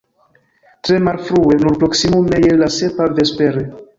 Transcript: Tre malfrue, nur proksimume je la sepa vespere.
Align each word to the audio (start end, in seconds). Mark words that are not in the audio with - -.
Tre 0.87 0.97
malfrue, 1.07 1.59
nur 1.65 1.77
proksimume 1.83 2.41
je 2.47 2.57
la 2.63 2.73
sepa 2.79 3.11
vespere. 3.21 3.67